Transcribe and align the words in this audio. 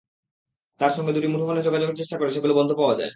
তাঁর 0.79 0.91
সঙ্গে 0.91 1.11
দুটি 1.11 1.27
মুঠোফোনে 1.27 1.61
যোগাযোগের 1.61 1.97
চেষ্টা 1.97 2.15
করে 2.17 2.29
সেগুলো 2.31 2.53
বন্ধ 2.53 2.71
পাওয়া 2.73 2.95
যায়। 2.95 3.09